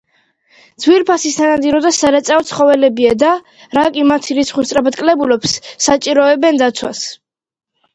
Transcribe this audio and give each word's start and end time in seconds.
ძვირფასი 0.85 1.31
სანადირო 1.35 1.81
და 1.87 1.91
სარეწაო 1.99 2.47
ცხოველებია 2.53 3.13
და, 3.27 3.35
რაკი 3.81 4.09
მათი 4.15 4.41
რიცხვი 4.41 4.69
სწრაფად 4.73 5.01
კლებულობს, 5.05 5.59
საჭიროებენ 5.91 6.65
დაცვას. 6.67 7.11